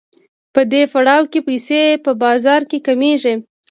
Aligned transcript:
په 0.53 0.61
دې 0.71 0.83
پړاو 0.91 1.29
کې 1.31 1.39
پیسې 1.47 1.81
په 2.05 2.11
بازار 2.23 2.61
کې 2.69 2.77
کمېږي 2.87 3.33